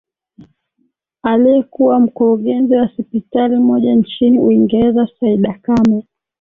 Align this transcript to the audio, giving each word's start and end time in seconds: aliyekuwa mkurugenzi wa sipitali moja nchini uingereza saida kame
aliyekuwa 1.23 1.99
mkurugenzi 1.99 2.75
wa 2.75 2.89
sipitali 2.95 3.55
moja 3.57 3.95
nchini 3.95 4.39
uingereza 4.39 5.07
saida 5.19 5.53
kame 5.61 6.03